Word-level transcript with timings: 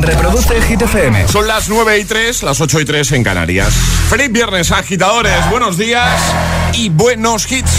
Reproduce 0.00 0.60
Hit 0.62 0.82
FM. 0.82 1.28
Son 1.28 1.46
las 1.46 1.68
9 1.68 1.98
y 1.98 2.04
3, 2.04 2.42
las 2.42 2.60
8 2.60 2.80
y 2.80 2.84
3 2.84 3.12
en 3.12 3.24
Canarias. 3.24 3.72
Feliz 4.08 4.32
viernes, 4.32 4.72
agitadores. 4.72 5.48
Buenos 5.50 5.76
días 5.78 6.20
y 6.74 6.88
buenos 6.88 7.50
hits. 7.50 7.70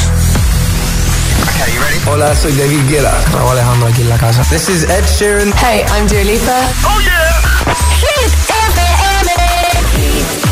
Hola, 2.08 2.36
soy 2.36 2.54
David 2.54 2.80
Guetta. 2.90 3.14
Raúl 3.34 3.52
Alejandro 3.52 3.88
aquí 3.88 4.02
en 4.02 4.10
la 4.10 4.18
casa. 4.18 4.44
This 4.50 4.70
is 4.70 4.84
Ed 4.84 5.04
Sheeran. 5.18 5.54
Hey, 5.54 5.84
I'm 5.96 6.08
Dua 6.08 6.24
Lipa. 6.24 6.62
Oh 6.84 7.00
yeah. 7.02 7.42
Hit 8.00 8.32
FM. 8.50 9.32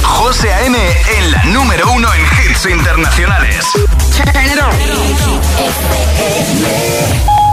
José 0.03 0.53
A.M. 0.53 0.77
en 0.77 1.31
la 1.31 1.43
número 1.45 1.91
uno 1.91 2.07
en 2.13 2.21
hits 2.21 2.65
internacionales. 2.65 3.65
Turn 4.15 4.45
it 4.45 4.59
on. 4.61 4.75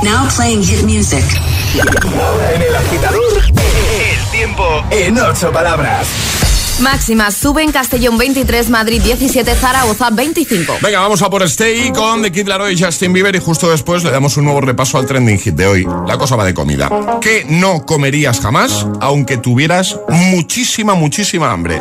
Now 0.03 0.29
playing 0.29 0.63
hit 0.63 0.83
music. 0.85 1.25
Ahora 1.81 2.55
en 2.55 2.63
el 2.63 2.75
agitador, 2.75 3.43
el 3.45 4.31
tiempo 4.31 4.85
en 4.91 5.19
ocho 5.19 5.53
palabras. 5.53 6.09
Máxima 6.81 7.31
sube 7.31 7.63
en 7.63 7.73
Castellón 7.73 8.17
23, 8.19 8.71
Madrid 8.71 9.03
17, 9.03 9.55
Zaragoza 9.55 10.11
25. 10.11 10.79
Venga, 10.83 11.01
vamos 11.01 11.23
a 11.23 11.31
por 11.31 11.43
Stay 11.43 11.91
con 11.93 12.23
The 12.23 12.33
Kid 12.33 12.47
Laroi 12.49 12.75
y 12.75 12.83
Justin 12.83 13.13
Bieber 13.13 13.35
y 13.35 13.41
justo 13.41 13.71
después 13.71 14.05
le 14.05 14.11
damos 14.11 14.37
un 14.37 14.45
nuevo 14.45 14.61
repaso 14.61 14.99
al 14.99 15.07
trending 15.07 15.39
hit 15.39 15.55
de 15.55 15.67
hoy. 15.67 15.89
La 16.07 16.19
cosa 16.19 16.37
va 16.37 16.45
de 16.45 16.55
comida. 16.55 16.91
¿Qué 17.21 17.47
no 17.49 17.85
comerías 17.85 18.41
jamás 18.41 18.87
aunque 19.01 19.37
tuvieras 19.37 19.99
muchísima, 20.09 20.95
muchísima 20.95 21.51
hambre? 21.51 21.81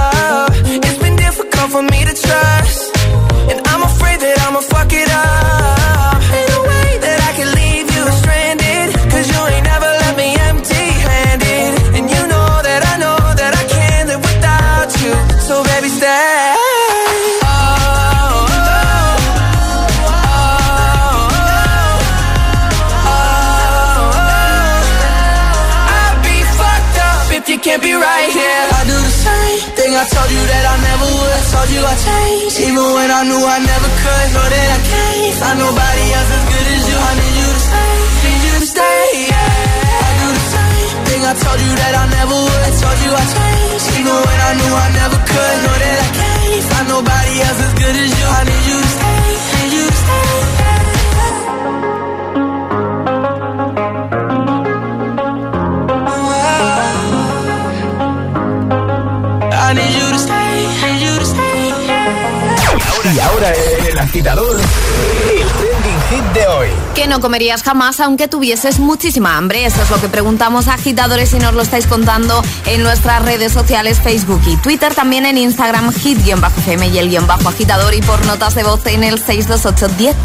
No 67.11 67.19
comerías 67.19 67.61
jamás 67.61 67.99
aunque 67.99 68.29
tuvieses 68.29 68.79
muchísima 68.79 69.35
hambre? 69.35 69.65
Eso 69.65 69.83
es 69.83 69.89
lo 69.89 69.99
que 69.99 70.07
preguntamos 70.07 70.69
a 70.69 70.75
agitadores 70.75 71.33
y 71.33 71.39
nos 71.39 71.53
lo 71.53 71.61
estáis 71.61 71.85
contando 71.85 72.41
en 72.65 72.83
nuestras 72.83 73.21
redes 73.25 73.51
sociales 73.51 73.99
Facebook 73.99 74.41
y 74.45 74.55
Twitter, 74.55 74.95
también 74.95 75.25
en 75.25 75.37
Instagram 75.37 75.91
hit-fm 75.91 76.87
y 76.87 76.97
el 76.99 77.09
guion 77.09 77.27
bajo 77.27 77.49
agitador 77.49 77.93
y 77.93 78.01
por 78.01 78.25
notas 78.25 78.55
de 78.55 78.63
voz 78.63 78.85
en 78.85 79.03
el 79.03 79.19
628 79.19 79.89
10 79.97 80.15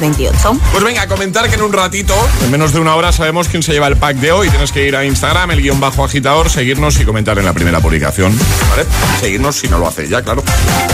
28. 0.00 0.60
Pues 0.72 0.82
venga, 0.82 1.06
comentar 1.06 1.50
que 1.50 1.56
en 1.56 1.62
un 1.62 1.72
ratito, 1.74 2.14
en 2.42 2.50
menos 2.50 2.72
de 2.72 2.80
una 2.80 2.94
hora, 2.94 3.12
sabemos 3.12 3.48
quién 3.50 3.62
se 3.62 3.72
lleva 3.72 3.88
el 3.88 3.98
pack 3.98 4.16
de 4.16 4.32
hoy. 4.32 4.48
Tienes 4.48 4.72
que 4.72 4.88
ir 4.88 4.96
a 4.96 5.04
Instagram, 5.04 5.50
el 5.50 5.60
guion 5.60 5.80
bajo 5.80 6.02
agitador, 6.02 6.48
seguirnos 6.48 6.98
y 6.98 7.04
comentar 7.04 7.38
en 7.38 7.44
la 7.44 7.52
primera 7.52 7.80
publicación. 7.80 8.34
¿Vale? 8.70 8.86
Seguirnos 9.20 9.56
si 9.56 9.68
no 9.68 9.78
lo 9.78 9.86
hace 9.86 10.08
ya, 10.08 10.22
claro. 10.22 10.42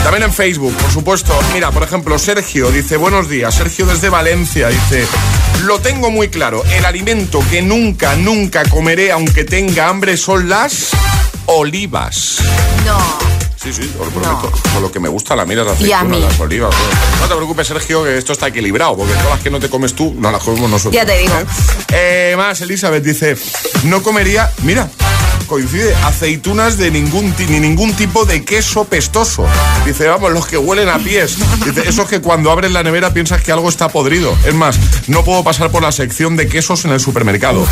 También 0.03 0.23
en 0.23 0.33
Facebook, 0.33 0.75
por 0.75 0.91
supuesto. 0.91 1.33
Mira, 1.53 1.71
por 1.71 1.83
ejemplo, 1.83 2.19
Sergio 2.19 2.69
dice, 2.71 2.97
buenos 2.97 3.29
días. 3.29 3.55
Sergio 3.55 3.85
desde 3.85 4.09
Valencia 4.09 4.67
dice, 4.67 5.07
lo 5.65 5.79
tengo 5.79 6.09
muy 6.11 6.29
claro. 6.29 6.63
El 6.65 6.85
alimento 6.85 7.43
que 7.49 7.61
nunca, 7.61 8.15
nunca 8.15 8.63
comeré 8.69 9.11
aunque 9.11 9.43
tenga 9.43 9.87
hambre 9.87 10.17
son 10.17 10.49
las 10.49 10.89
olivas. 11.45 12.37
No. 12.85 12.97
Sí, 13.61 13.73
sí, 13.73 13.81
os 13.99 14.05
lo 14.07 14.11
prometo. 14.21 14.51
Con 14.73 14.81
lo 14.81 14.89
que 14.91 15.01
me 15.01 15.09
gusta 15.09 15.35
la 15.35 15.45
mira 15.45 15.63
las 15.65 15.81
Y 15.81 15.91
a 15.91 15.97
aceitunas, 15.99 16.19
mí. 16.21 16.25
las 16.29 16.39
olivas. 16.39 16.73
No 17.19 17.27
te 17.27 17.35
preocupes, 17.35 17.67
Sergio, 17.67 18.05
que 18.05 18.17
esto 18.17 18.31
está 18.31 18.47
equilibrado, 18.47 18.95
porque 18.95 19.11
todas 19.13 19.31
las 19.31 19.39
que 19.41 19.49
no 19.49 19.59
te 19.59 19.69
comes 19.69 19.93
tú, 19.93 20.15
no 20.17 20.31
las 20.31 20.41
comemos 20.41 20.69
nosotros. 20.69 20.93
Ya 20.93 21.05
te 21.05 21.17
digo. 21.17 21.33
¿eh? 21.37 21.45
Eh, 21.91 22.33
más, 22.37 22.61
Elizabeth 22.61 23.03
dice, 23.03 23.35
no 23.83 24.01
comería, 24.01 24.49
mira, 24.63 24.89
coincide, 25.49 25.93
aceitunas 26.05 26.77
de 26.77 26.91
ningún, 26.91 27.33
ni 27.49 27.59
ningún 27.59 27.93
tipo 27.93 28.23
de 28.23 28.45
queso 28.45 28.85
pestoso. 28.85 29.45
Dice, 29.85 30.07
vamos, 30.07 30.31
los 30.31 30.45
que 30.45 30.57
huelen 30.57 30.87
a 30.87 30.99
pies. 30.99 31.37
Dice, 31.65 31.89
esos 31.89 32.07
que 32.07 32.21
cuando 32.21 32.51
abres 32.51 32.71
la 32.71 32.83
nevera 32.83 33.11
piensas 33.13 33.41
que 33.41 33.51
algo 33.51 33.67
está 33.67 33.89
podrido. 33.89 34.37
Es 34.45 34.53
más, 34.53 34.79
no 35.07 35.23
puedo 35.25 35.43
pasar 35.43 35.71
por 35.71 35.81
la 35.81 35.91
sección 35.91 36.37
de 36.37 36.47
quesos 36.47 36.85
en 36.85 36.91
el 36.91 36.99
supermercado. 36.99 37.65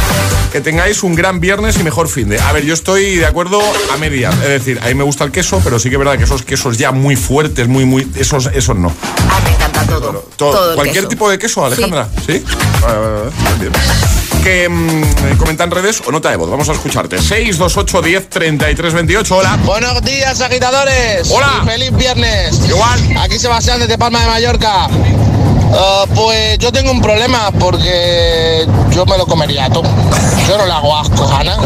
Que 0.52 0.60
tengáis 0.60 1.04
un 1.04 1.16
gran 1.16 1.40
viernes 1.40 1.78
y 1.80 1.84
mejor 1.84 2.10
fin 2.10 2.28
de. 2.30 2.40
A 2.42 2.52
ver, 2.52 2.66
yo 2.66 2.74
estoy 2.74 3.16
de 3.16 3.26
acuerdo 3.26 3.62
a 3.94 3.98
medias. 3.98 4.34
Es 4.42 4.50
decir, 4.50 4.80
a 4.84 4.88
mí 4.88 4.96
me 4.96 5.04
gusta 5.04 5.24
el 5.24 5.32
queso, 5.32 5.62
pero 5.64 5.80
sí 5.80 5.90
que 5.90 5.96
es 5.96 6.00
verdad 6.00 6.18
que 6.18 6.24
esos 6.24 6.42
quesos 6.42 6.78
ya 6.78 6.92
muy 6.92 7.16
fuertes, 7.16 7.68
muy, 7.68 7.86
muy. 7.86 8.08
Esos, 8.16 8.48
esos 8.54 8.76
no. 8.76 8.88
A 8.90 9.40
mí 9.40 9.46
me 9.46 9.56
encanta 9.56 9.84
todo. 9.86 10.28
Todo- 10.36 10.76
cualquier 10.76 11.04
queso. 11.04 11.08
tipo 11.10 11.30
de 11.30 11.38
queso, 11.38 11.64
Alejandra. 11.66 12.10
¿Sí? 12.26 12.44
Vale, 12.82 12.98
vale, 12.98 13.12
vale. 13.12 13.60
Bien. 13.60 13.72
Que 14.44 14.70
mm, 14.70 15.38
comenta 15.38 15.64
en 15.66 15.72
redes 15.72 16.02
o 16.06 16.12
nota 16.12 16.30
de 16.30 16.38
voz. 16.38 16.50
Vamos 16.50 16.70
a 16.70 16.74
escucharte. 16.74 17.20
628 17.70 18.02
10 18.02 18.30
33 18.30 18.94
28. 18.94 19.36
Hola. 19.36 19.60
Buenos 19.66 20.02
días, 20.02 20.40
agitadores. 20.40 21.30
Hola. 21.30 21.62
Y 21.64 21.68
feliz 21.68 21.92
viernes. 21.98 22.62
Igual. 22.66 23.18
Aquí 23.20 23.38
Sebastián 23.38 23.80
desde 23.80 23.98
Palma 23.98 24.22
de 24.22 24.28
Mallorca. 24.28 24.88
Ah, 25.74 26.06
pues 26.16 26.58
yo 26.60 26.72
tengo 26.72 26.92
un 26.92 27.02
problema 27.02 27.52
porque 27.60 28.66
yo 28.92 29.06
me 29.06 29.18
lo 29.18 29.26
comería 29.26 29.70
todo. 29.70 29.90
Yo 30.48 30.58
no 30.58 30.66
le 30.66 30.72
hago 30.72 30.98
asco, 30.98 31.30
Ana. 31.30 31.58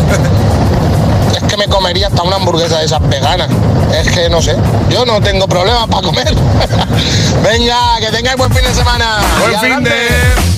Es 1.36 1.44
que 1.44 1.56
me 1.56 1.68
comería 1.68 2.08
hasta 2.08 2.24
una 2.24 2.38
hamburguesa 2.38 2.80
de 2.80 2.86
esas 2.86 3.08
veganas. 3.08 3.50
Es 3.94 4.10
que 4.12 4.28
no 4.28 4.42
sé. 4.42 4.56
Yo 4.90 5.06
no 5.06 5.22
tengo 5.22 5.48
problema 5.48 5.86
para 5.86 6.02
comer. 6.02 6.34
Venga, 7.44 7.78
que 8.00 8.08
tengáis 8.08 8.38
buen 8.38 8.52
fin 8.52 8.64
de 8.66 8.74
semana. 8.74 9.20
Buen 9.40 9.60
fin 9.60 9.84
de. 9.84 10.51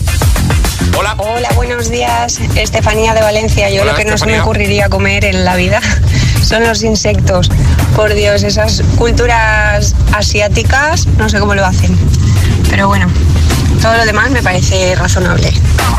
Hola. 0.97 1.15
Hola, 1.17 1.49
buenos 1.55 1.89
días. 1.89 2.39
Estefanía 2.55 3.13
de 3.13 3.21
Valencia. 3.21 3.69
Yo 3.69 3.81
Hola, 3.81 3.93
lo 3.93 3.97
que 3.97 4.05
no 4.05 4.17
se 4.17 4.25
me 4.25 4.39
ocurriría 4.39 4.89
comer 4.89 5.25
en 5.25 5.43
la 5.43 5.55
vida 5.55 5.81
son 6.43 6.63
los 6.63 6.83
insectos. 6.83 7.49
Por 7.95 8.13
Dios, 8.13 8.43
esas 8.43 8.83
culturas 8.97 9.95
asiáticas, 10.13 11.07
no 11.17 11.29
sé 11.29 11.39
cómo 11.39 11.55
lo 11.55 11.65
hacen. 11.65 11.97
Pero 12.69 12.87
bueno, 12.87 13.07
Todo 13.81 13.97
lo 13.97 14.05
demás 14.05 14.29
me 14.31 14.41
parece 14.41 14.95
razonable. 14.95 15.51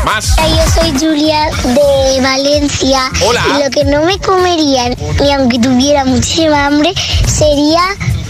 Más. 0.05 0.35
Yo 0.37 0.81
soy 0.81 0.91
Julia 0.97 1.49
de 1.63 2.21
Valencia. 2.21 3.11
Hola. 3.27 3.41
Y 3.55 3.63
lo 3.63 3.69
que 3.69 3.85
no 3.85 4.03
me 4.03 4.17
comería, 4.19 4.89
ni 5.19 5.33
aunque 5.33 5.59
tuviera 5.59 6.05
muchísima 6.05 6.67
hambre, 6.67 6.93
sería 7.27 7.81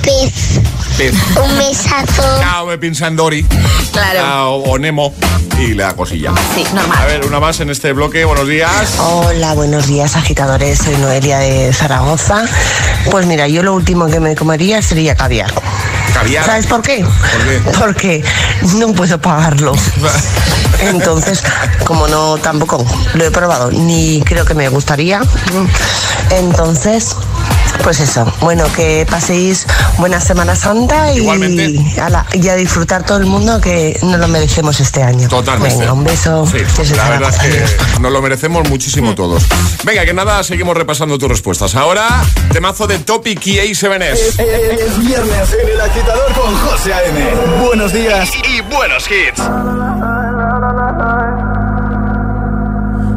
pez. 0.01 0.59
Pez. 0.97 1.13
Un 1.43 1.57
besazo. 1.57 2.39
Chao, 2.39 2.67
Dory. 3.15 3.45
Claro. 3.91 4.19
Ah, 4.23 4.47
o, 4.47 4.77
Nemo. 4.77 5.13
Y 5.59 5.73
la 5.73 5.93
cosilla. 5.93 6.31
Sí, 6.53 6.65
normal. 6.73 6.97
A 6.97 7.05
ver, 7.05 7.25
una 7.25 7.39
más 7.39 7.59
en 7.59 7.69
este 7.69 7.93
bloque. 7.93 8.23
Buenos 8.25 8.47
días. 8.47 8.71
Hola, 8.99 9.53
buenos 9.53 9.87
días 9.87 10.15
agitadores, 10.15 10.79
soy 10.79 10.95
Noelia 10.97 11.39
de 11.39 11.71
Zaragoza. 11.73 12.45
Pues 13.09 13.25
mira, 13.25 13.47
yo 13.47 13.63
lo 13.63 13.73
último 13.73 14.07
que 14.07 14.19
me 14.19 14.35
comería 14.35 14.81
sería 14.81 15.15
caviar. 15.15 15.53
Caviar. 16.13 16.45
¿Sabes 16.45 16.67
por 16.67 16.81
qué? 16.81 17.05
qué? 17.47 17.61
Porque 17.79 18.23
no 18.77 18.93
puedo 18.93 19.19
pagarlo. 19.19 19.73
Entonces, 20.81 21.43
como 21.85 22.07
no 22.07 22.37
tampoco 22.37 22.85
lo 23.13 23.23
he 23.23 23.31
probado, 23.31 23.71
ni 23.71 24.21
creo 24.25 24.45
que 24.45 24.53
me 24.53 24.69
gustaría. 24.69 25.21
Entonces, 26.31 27.15
pues 27.83 27.99
eso. 27.99 28.31
Bueno, 28.41 28.65
que 28.75 29.05
paséis 29.09 29.65
buena 29.97 30.19
Semana 30.19 30.55
Santa 30.55 31.11
y, 31.13 31.17
Igualmente. 31.17 31.99
ala, 32.01 32.25
y 32.33 32.47
a 32.49 32.55
disfrutar 32.55 33.05
todo 33.05 33.17
el 33.17 33.25
mundo 33.25 33.59
que 33.61 33.97
nos 34.03 34.19
lo 34.19 34.27
merecemos 34.27 34.79
este 34.79 35.03
año. 35.03 35.27
Totalmente. 35.27 35.79
Venga, 35.79 35.93
un 35.93 36.03
beso. 36.03 36.45
Sí, 36.47 36.93
la 36.95 37.09
verdad 37.09 37.29
es 37.29 37.37
que 37.39 37.99
nos 38.01 38.11
lo 38.11 38.21
merecemos 38.21 38.67
muchísimo 38.69 39.15
todos. 39.15 39.43
Venga, 39.83 40.05
que 40.05 40.13
nada, 40.13 40.43
seguimos 40.43 40.75
repasando 40.75 41.17
tus 41.17 41.29
respuestas. 41.29 41.75
Ahora, 41.75 42.07
temazo 42.51 42.87
de 42.87 42.99
Topic 42.99 43.45
y 43.47 43.57
A7S. 43.57 44.39
Es 44.39 44.99
viernes 44.99 45.49
en 45.61 45.69
el 45.69 45.81
agitador 45.81 46.33
con 46.33 46.55
José 46.57 46.93
A.M. 46.93 47.19
Buenos 47.65 47.93
días 47.93 48.29
y, 48.47 48.57
y 48.57 48.61
buenos 48.61 49.05
hits. 49.09 49.41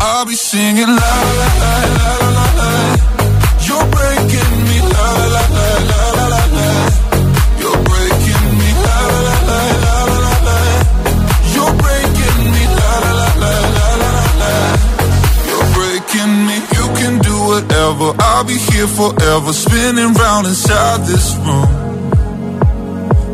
I'll 0.00 0.26
be 0.26 0.34
singing. 0.34 0.88
You're 3.66 3.86
breaking 3.94 4.54
me. 4.66 4.76
you 4.78 4.90
You're 15.48 15.70
breaking 15.76 16.36
me. 16.46 16.56
You 16.76 16.86
can 16.98 17.18
do 17.20 17.36
whatever. 17.46 18.14
I'll 18.18 18.44
be 18.44 18.58
here 18.58 18.86
forever, 18.88 19.52
spinning 19.52 20.12
round 20.14 20.46
inside 20.46 21.06
this 21.06 21.36
room 21.36 21.87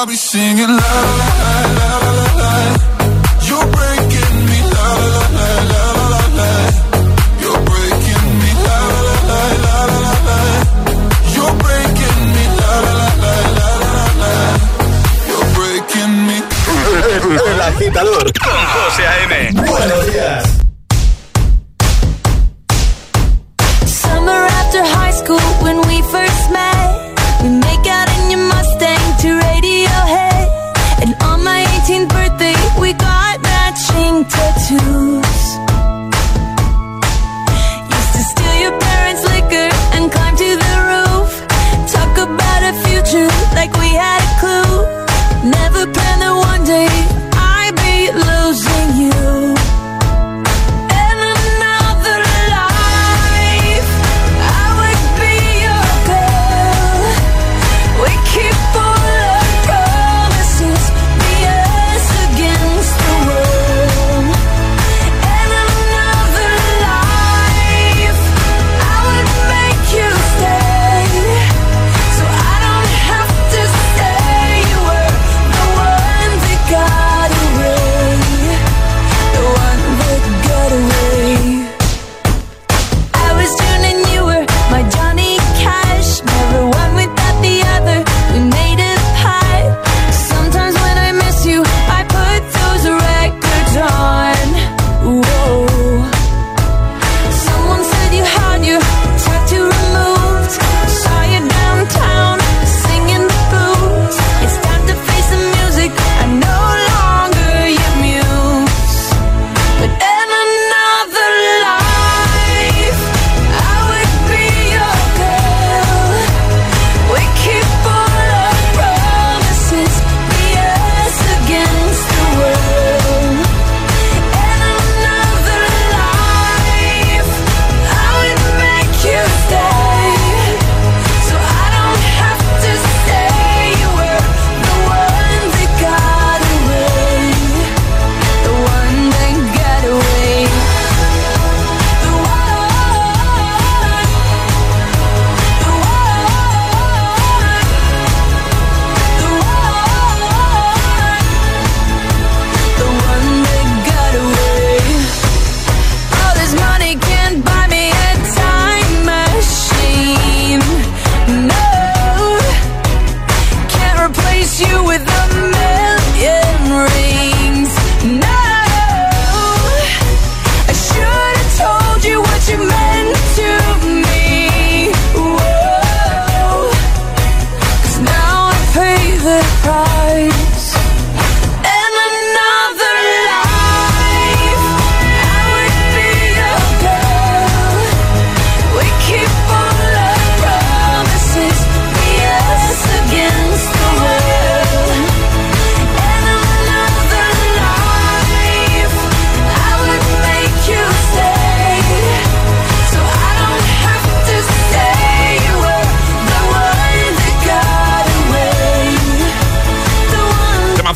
I'll 0.00 0.06
be 0.06 0.16
singing 0.16 0.66
la 0.66 0.92
la 1.20 1.28
la 1.40 1.52
la 1.76 1.88
la 2.00 2.10
la 2.18 2.28
la. 2.40 2.52
You're 3.48 3.66
breaking 3.76 4.36
me 4.48 4.58
la 4.72 4.86
la 5.12 5.24
la 5.36 5.48
la 5.72 5.82
la 5.98 6.06
la 6.14 6.22
la. 6.38 6.50
You're 7.42 7.60
breaking 7.68 8.28
me 8.40 8.50
la 8.64 8.78
la 8.96 9.14
la 9.30 9.40
la 9.64 9.76
la 9.92 10.00
la 10.04 10.14
la. 10.28 10.38
You're 11.34 11.54
breaking 11.64 12.20
me 12.34 12.44
la 12.60 12.72
la 12.86 12.94
la 13.00 13.10
la 13.24 13.34
la 13.58 13.68
la 13.96 14.06
la. 14.22 14.32
You're 15.28 15.48
breaking 15.58 16.14
me. 16.28 16.36
El 17.52 17.60
agitador 17.60 18.32
con 18.40 18.58
José 18.72 19.06
A.M. 19.06 19.52
Buenos 19.52 20.12
días. 20.12 20.69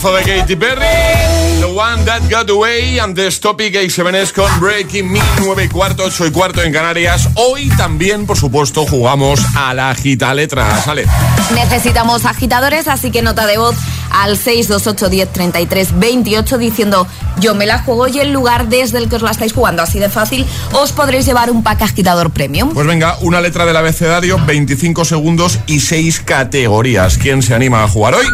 Temazo 0.04 0.16
de 0.16 0.38
Katy 0.38 0.56
Perry, 0.56 1.60
The 1.60 1.64
One 1.64 2.04
That 2.04 2.22
Got 2.30 2.50
Away, 2.50 2.98
antes 2.98 3.40
Topic 3.40 3.74
A7S 3.74 4.32
con 4.32 4.60
Breaking 4.60 5.10
Me, 5.10 5.20
9 5.40 5.64
y 5.64 5.68
cuarto, 5.68 6.04
8 6.04 6.26
y 6.26 6.30
cuarto 6.30 6.62
en 6.62 6.72
Canarias. 6.74 7.28
Hoy 7.36 7.70
también, 7.70 8.26
por 8.26 8.36
supuesto, 8.36 8.84
jugamos 8.84 9.40
a 9.56 9.72
la 9.72 9.94
gita 9.94 10.34
letra. 10.34 10.82
Sale. 10.82 11.06
Necesitamos 11.54 12.26
agitadores, 12.26 12.86
así 12.86 13.10
que 13.10 13.22
nota 13.22 13.46
de 13.46 13.56
voz 13.56 13.76
al 14.10 14.36
628 14.36 15.08
10 15.08 15.32
33 15.32 15.98
28 15.98 16.58
diciendo 16.58 17.06
yo 17.40 17.54
me 17.54 17.66
la 17.66 17.80
juego 17.80 18.06
y 18.06 18.20
el 18.20 18.32
lugar 18.32 18.68
desde 18.68 18.98
el 18.98 19.08
que 19.08 19.16
os 19.16 19.22
la 19.22 19.30
estáis 19.30 19.52
jugando. 19.52 19.82
Así 19.82 19.98
de 19.98 20.08
fácil 20.08 20.46
os 20.72 20.92
podréis 20.92 21.24
llevar 21.24 21.50
un 21.50 21.62
pack 21.62 21.82
agitador 21.82 22.30
premium. 22.30 22.74
Pues 22.74 22.86
venga, 22.86 23.16
una 23.22 23.40
letra 23.40 23.64
del 23.64 23.76
abecedario, 23.76 24.38
25 24.44 25.04
segundos 25.04 25.58
y 25.66 25.80
6 25.80 26.20
categorías. 26.20 27.16
¿Quién 27.16 27.42
se 27.42 27.54
anima 27.54 27.84
a 27.84 27.88
jugar 27.88 28.14
hoy? 28.14 28.26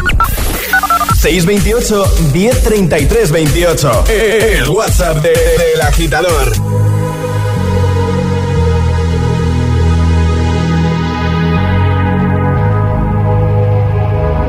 628 1.21 2.33
1033 2.33 3.27
28. 3.27 3.85
El 4.57 4.69
WhatsApp 4.73 5.21
de- 5.21 5.33
del 5.57 5.81
agitador. 5.81 6.51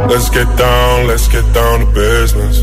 Let's 0.09 0.31
get 0.31 0.49
down, 0.57 1.07
let's 1.09 1.29
get 1.29 1.45
down 1.53 1.81
to 1.81 1.87
business. 1.93 2.61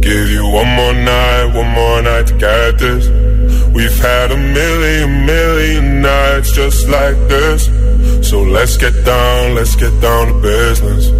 Give 0.00 0.28
you 0.30 0.44
one 0.50 0.68
more 0.68 0.94
night, 0.94 1.54
one 1.54 1.68
more 1.74 2.00
night 2.00 2.26
to 2.28 2.34
get 2.38 2.78
this. 2.78 3.06
We've 3.74 3.98
had 3.98 4.32
a 4.32 4.36
million, 4.36 5.26
million 5.26 6.00
nights 6.00 6.52
just 6.52 6.88
like 6.88 7.16
this. 7.28 7.66
So 8.26 8.40
let's 8.42 8.78
get 8.78 8.94
down, 9.04 9.54
let's 9.56 9.76
get 9.76 9.92
down 10.00 10.28
to 10.28 10.34
business. 10.40 11.19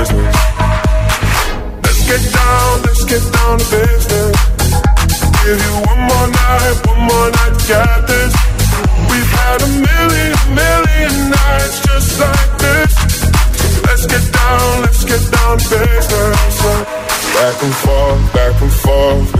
Let's 0.00 0.12
get 2.08 2.22
down, 2.32 2.82
let's 2.86 3.04
get 3.04 3.20
down 3.36 3.58
to 3.58 3.64
business. 3.68 4.36
Give 5.44 5.60
you 5.60 5.74
one 5.92 6.00
more 6.08 6.28
night, 6.40 6.76
one 6.86 7.00
more 7.00 7.30
night 7.30 7.56
get 7.68 8.06
this. 8.08 8.32
We've 9.10 9.32
had 9.40 9.60
a 9.60 9.68
million, 9.68 10.36
million 10.56 11.12
nights 11.28 11.80
just 11.84 12.18
like 12.18 12.52
this. 12.64 12.92
Let's 13.84 14.06
get 14.06 14.24
down, 14.32 14.80
let's 14.80 15.04
get 15.04 15.20
down 15.36 15.58
to 15.58 15.68
business. 15.68 16.56
Back 17.36 17.62
and 17.62 17.74
forth, 17.74 18.32
back 18.32 18.62
and 18.62 18.72
forth 18.72 19.39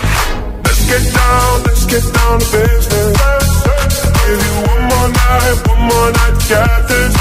Let's 0.91 1.05
get 1.05 1.13
down, 1.15 1.63
let's 1.63 1.85
get 1.85 2.03
down 2.13 2.39
to 2.39 2.45
business. 2.51 3.47
Give 4.27 4.41
you 4.43 4.55
one 4.67 4.83
more 4.91 5.07
night, 5.07 5.57
one 5.69 5.83
more 5.87 6.11
night 6.11 6.35
to 6.35 6.47
get 6.51 6.87
this. 6.91 7.15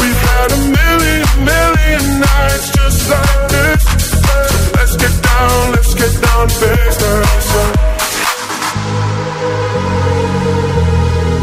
We've 0.00 0.20
had 0.28 0.52
a 0.52 0.60
million, 0.68 1.24
million 1.48 2.20
nights 2.20 2.66
just 2.76 3.08
like 3.08 3.48
this. 3.48 3.82
So 4.20 4.36
let's 4.76 4.94
get 5.00 5.14
down, 5.22 5.72
let's 5.72 5.94
get 5.94 6.12
down 6.20 6.48
to 6.48 6.54
business. 6.60 7.46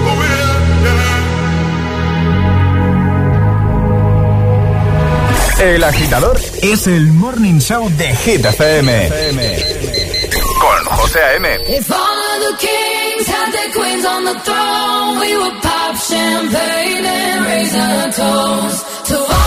Oh, 0.06 0.22
yeah, 0.30 0.86
yeah. 5.58 5.74
El 5.74 5.84
agitador 5.84 6.40
es 6.62 6.86
el 6.86 7.14
morning 7.14 7.60
show 7.60 7.90
de 7.90 8.16
Hit 8.16 8.46
FM. 8.46 9.77
José 11.08 11.20
A.M. 11.20 11.46
If 11.46 11.90
all 11.90 12.18
of 12.32 12.40
the 12.48 12.58
kings 12.60 13.28
had 13.28 13.52
their 13.54 13.72
queens 13.72 14.06
on 14.06 14.26
the 14.26 14.38
throne, 14.42 15.20
we 15.20 15.38
would 15.38 15.62
pop 15.62 15.96
champagne 15.96 17.06
and 17.06 17.46
raise 17.46 17.74
a 17.74 18.12
toast 18.12 19.06
to 19.06 19.18
all 19.18 19.47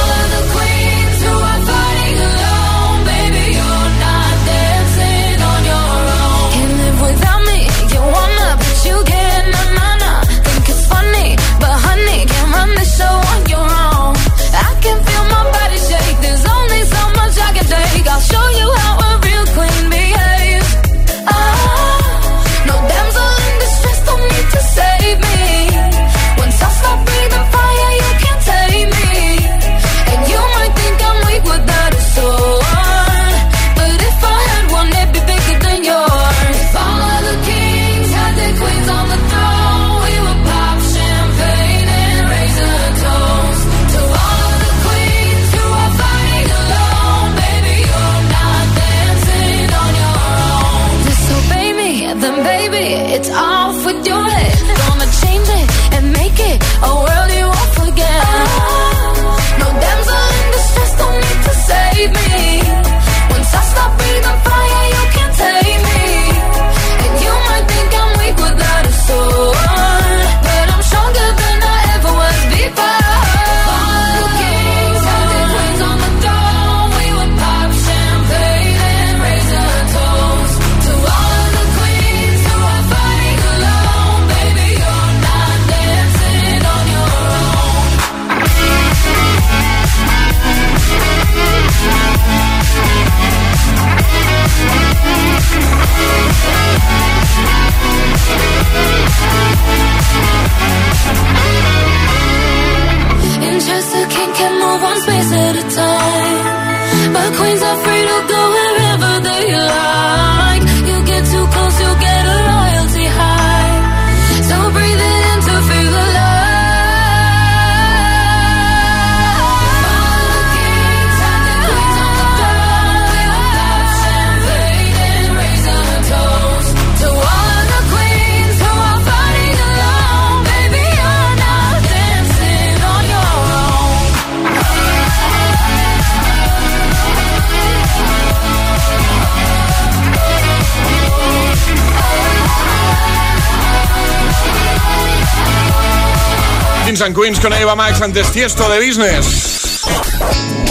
Kings 147.01 147.07
and 147.07 147.17
Queens 147.17 147.41
con 147.41 147.53
Eva 147.55 147.75
Max 147.75 148.03
antes 148.03 148.31
Tiesto 148.31 148.69
de 148.69 148.87
Business. 148.87 149.81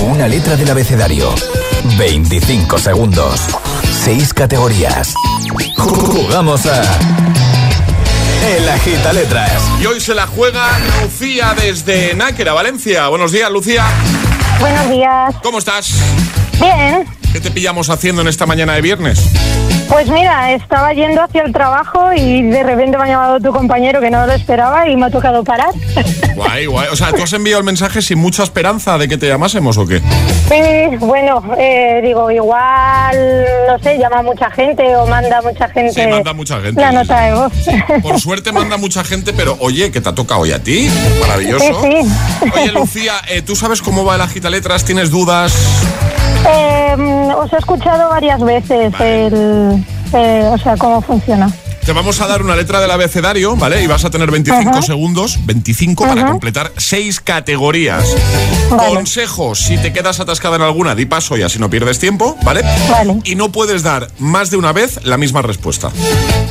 Una 0.03 0.27
letra 0.27 0.55
del 0.55 0.69
abecedario. 0.69 1.33
25 1.97 2.77
segundos. 2.77 3.47
6 4.03 4.35
categorías. 4.35 5.15
Jugamos 5.75 6.67
a. 6.67 6.83
El 8.47 8.69
Agita 8.69 9.11
Letras. 9.11 9.59
Y 9.81 9.87
hoy 9.87 9.99
se 9.99 10.13
la 10.13 10.27
juega 10.27 10.77
Lucía 11.01 11.55
desde 11.59 12.13
Náquera, 12.13 12.53
Valencia. 12.53 13.07
Buenos 13.07 13.31
días, 13.31 13.49
Lucía. 13.49 13.87
Buenos 14.59 14.87
días. 14.91 15.35
¿Cómo 15.41 15.57
estás? 15.57 15.95
Bien. 16.59 17.07
¿Qué 17.33 17.39
te 17.39 17.49
pillamos 17.49 17.89
haciendo 17.89 18.21
en 18.21 18.27
esta 18.27 18.45
mañana 18.45 18.73
de 18.73 18.81
viernes? 18.81 19.19
Pues 19.89 20.07
mira, 20.07 20.53
estaba 20.53 20.93
yendo 20.93 21.23
hacia 21.23 21.41
el 21.41 21.51
trabajo 21.51 22.13
y 22.13 22.43
de 22.43 22.61
repente 22.61 22.95
me 22.95 23.05
ha 23.05 23.07
llamado 23.07 23.39
tu 23.39 23.51
compañero 23.51 23.99
que 23.99 24.11
no 24.11 24.25
lo 24.27 24.33
esperaba 24.33 24.87
y 24.87 24.95
me 24.95 25.07
ha 25.07 25.09
tocado 25.09 25.43
parar. 25.43 25.71
Guay, 26.35 26.67
guay. 26.67 26.87
O 26.91 26.95
sea, 26.95 27.11
¿tú 27.11 27.23
has 27.23 27.33
enviado 27.33 27.59
el 27.59 27.65
mensaje 27.65 28.01
sin 28.01 28.19
mucha 28.19 28.43
esperanza 28.43 28.97
de 28.97 29.09
que 29.09 29.17
te 29.17 29.27
llamásemos 29.27 29.77
o 29.77 29.85
qué? 29.85 29.99
Sí, 30.47 30.95
bueno, 30.99 31.43
eh, 31.57 31.99
digo, 32.01 32.31
igual, 32.31 33.45
no 33.67 33.79
sé, 33.79 33.97
llama 33.97 34.21
mucha 34.21 34.49
gente 34.51 34.95
o 34.95 35.05
manda 35.07 35.41
mucha 35.41 35.67
gente. 35.67 35.91
Sí, 35.91 36.07
manda 36.07 36.33
mucha 36.33 36.61
gente. 36.61 36.79
La 36.79 36.91
nota 36.91 37.19
de 37.21 37.33
voz. 37.33 37.53
Por 38.01 38.21
suerte 38.21 38.53
manda 38.53 38.77
mucha 38.77 39.03
gente, 39.03 39.33
pero 39.33 39.57
oye, 39.59 39.91
que 39.91 39.99
te 39.99 40.07
ha 40.07 40.15
tocado 40.15 40.41
hoy 40.41 40.53
a 40.53 40.63
ti. 40.63 40.89
Maravilloso. 41.19 41.81
Sí, 41.81 41.97
sí. 42.03 42.51
Oye, 42.55 42.71
Lucía, 42.71 43.15
eh, 43.27 43.41
¿tú 43.41 43.55
sabes 43.55 43.81
cómo 43.81 44.05
va 44.05 44.15
el 44.15 44.21
agita 44.21 44.49
letras? 44.49 44.85
¿Tienes 44.85 45.09
dudas? 45.09 45.53
Eh, 46.47 46.95
os 47.37 47.51
he 47.53 47.57
escuchado 47.57 48.09
varias 48.09 48.39
veces 48.41 48.93
el, 48.99 49.85
eh, 50.13 50.49
o 50.51 50.57
sea, 50.57 50.75
cómo 50.77 51.01
funciona. 51.01 51.51
Te 51.85 51.93
vamos 51.93 52.21
a 52.21 52.27
dar 52.27 52.43
una 52.43 52.55
letra 52.55 52.79
del 52.81 52.91
abecedario, 52.91 53.55
¿vale? 53.55 53.81
Y 53.81 53.87
vas 53.87 54.05
a 54.05 54.11
tener 54.11 54.29
25 54.29 54.69
Ajá. 54.69 54.81
segundos, 54.83 55.39
25 55.45 56.05
para 56.05 56.27
completar 56.27 56.71
seis 56.77 57.19
categorías. 57.19 58.03
Vale. 58.69 58.93
Consejo, 58.93 59.55
si 59.55 59.75
te 59.77 59.91
quedas 59.91 60.19
atascada 60.19 60.57
en 60.57 60.61
alguna, 60.61 60.93
di 60.93 61.05
paso 61.07 61.35
y 61.35 61.41
así 61.41 61.57
no 61.57 61.69
pierdes 61.69 61.97
tiempo, 61.97 62.37
¿vale? 62.43 62.61
Vale. 62.91 63.19
Y 63.23 63.33
no 63.35 63.51
puedes 63.51 63.81
dar 63.81 64.07
más 64.19 64.51
de 64.51 64.57
una 64.57 64.71
vez 64.71 65.03
la 65.03 65.17
misma 65.17 65.41
respuesta. 65.41 65.89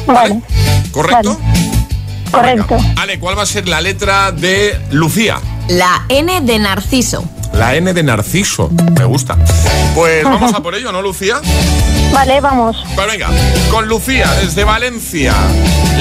Vale, 0.07 0.40
¿Correcto? 0.90 1.38
correcto. 2.33 2.77
Ale, 2.96 3.20
¿cuál 3.20 3.38
va 3.38 3.42
a 3.42 3.46
ser 3.46 3.68
la 3.68 3.81
letra 3.81 4.33
de 4.33 4.77
Lucía? 4.90 5.38
La 5.68 6.05
N 6.09 6.40
de 6.40 6.59
Narciso. 6.59 7.22
La 7.59 7.75
N 7.75 7.92
de 7.92 8.03
Narciso. 8.03 8.71
Me 8.99 9.05
gusta. 9.05 9.37
Pues 9.94 10.25
vamos 10.25 10.55
a 10.55 10.62
por 10.62 10.75
ello, 10.75 10.92
¿no, 10.92 11.03
Lucía? 11.03 11.40
Vale, 12.12 12.40
vamos. 12.40 12.77
Pues 12.94 13.07
venga, 13.07 13.29
con 13.71 13.87
Lucía 13.88 14.31
desde 14.40 14.64
Valencia. 14.64 15.35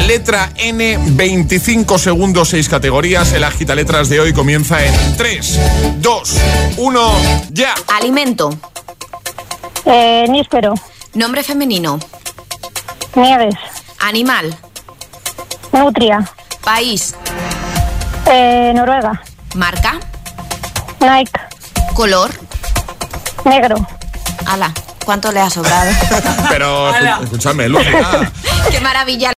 Letra 0.07 0.51
N, 0.57 0.97
25 1.01 1.97
segundos, 1.97 2.49
6 2.49 2.69
categorías. 2.69 3.33
El 3.33 3.43
agita 3.43 3.75
letras 3.75 4.07
de 4.09 4.19
hoy 4.19 4.33
comienza 4.33 4.83
en 4.85 5.17
3, 5.17 5.59
2, 5.97 6.37
1, 6.77 7.11
ya. 7.51 7.73
Alimento. 7.97 8.55
Eh, 9.85 10.25
níspero, 10.29 10.73
Nombre 11.15 11.43
femenino. 11.43 11.97
nieves, 13.15 13.55
Animal. 13.99 14.55
nutria, 15.73 16.29
País. 16.63 17.15
eh, 18.29 18.71
Noruega, 18.75 19.21
Marca. 19.55 19.99
Nike, 20.99 21.31
Color. 21.93 22.31
negro. 23.45 23.75
Ala, 24.45 24.71
¿cuánto 25.05 25.31
le 25.31 25.39
ha 25.41 25.49
sobrado? 25.49 25.91
Pero 26.49 26.93
escúchame, 27.23 27.67
Lucía. 27.69 28.31
Qué 28.71 28.79
maravilla 28.81 29.33